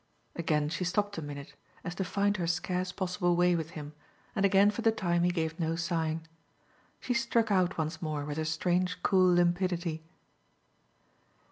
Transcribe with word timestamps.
Again 0.35 0.67
she 0.69 0.83
stopped 0.83 1.19
a 1.19 1.21
minute, 1.21 1.53
as 1.83 1.93
to 1.93 2.03
find 2.03 2.37
her 2.37 2.47
scarce 2.47 2.91
possible 2.91 3.35
way 3.35 3.55
with 3.55 3.69
him, 3.77 3.93
and 4.35 4.43
again 4.45 4.71
for 4.71 4.81
the 4.81 4.91
time 4.91 5.21
he 5.21 5.29
gave 5.29 5.59
no 5.59 5.75
sign. 5.75 6.27
She 6.99 7.13
struck 7.13 7.51
out 7.51 7.77
once 7.77 8.01
more 8.01 8.25
with 8.25 8.37
her 8.37 8.45
strange 8.45 8.97
cool 9.03 9.27
limpidity. 9.35 10.03